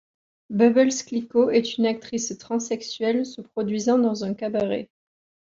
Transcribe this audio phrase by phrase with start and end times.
[0.49, 4.89] Bubbles Cliquot est une actrice transsexuelle se produisant dans un cabaret.